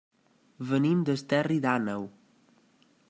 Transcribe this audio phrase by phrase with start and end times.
[0.71, 2.09] Venim d'Esterri d'Àneu.